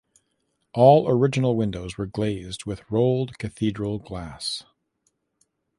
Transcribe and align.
All 0.73 1.07
original 1.07 1.55
windows 1.55 1.95
were 1.95 2.07
glazed 2.07 2.65
with 2.65 2.89
rolled 2.89 3.37
Cathedral 3.37 3.99
glass. 3.99 4.63